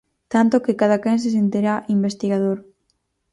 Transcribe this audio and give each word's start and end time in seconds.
Tanto 0.33 0.63
que 0.65 0.77
cadaquén 0.79 1.17
se 1.23 1.29
sentirá 1.37 1.75
investigador. 1.97 2.57